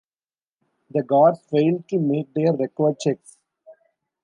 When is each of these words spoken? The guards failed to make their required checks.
The 0.89 1.03
guards 1.03 1.41
failed 1.41 1.87
to 1.89 1.99
make 1.99 2.33
their 2.33 2.53
required 2.53 2.99
checks. 2.99 3.37